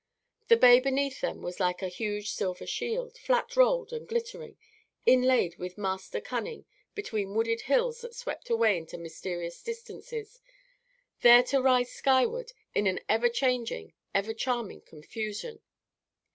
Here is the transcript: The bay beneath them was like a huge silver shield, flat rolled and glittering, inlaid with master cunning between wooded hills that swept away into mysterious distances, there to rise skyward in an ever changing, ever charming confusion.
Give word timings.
The 0.47 0.57
bay 0.57 0.79
beneath 0.79 1.21
them 1.21 1.43
was 1.43 1.59
like 1.59 1.83
a 1.83 1.87
huge 1.87 2.31
silver 2.31 2.65
shield, 2.65 3.19
flat 3.19 3.55
rolled 3.55 3.93
and 3.93 4.07
glittering, 4.07 4.57
inlaid 5.05 5.57
with 5.59 5.77
master 5.77 6.19
cunning 6.19 6.65
between 6.95 7.35
wooded 7.35 7.61
hills 7.61 8.01
that 8.01 8.15
swept 8.15 8.49
away 8.49 8.77
into 8.79 8.97
mysterious 8.97 9.61
distances, 9.61 10.41
there 11.21 11.43
to 11.43 11.61
rise 11.61 11.91
skyward 11.93 12.51
in 12.73 12.87
an 12.87 12.99
ever 13.07 13.29
changing, 13.29 13.93
ever 14.11 14.33
charming 14.33 14.81
confusion. 14.81 15.61